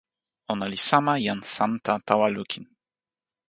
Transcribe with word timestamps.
ona 0.51 0.65
li 0.71 0.79
sama 0.89 1.13
jan 1.25 1.41
Santa 1.55 1.93
tawa 2.07 2.27
lukin. 2.35 2.65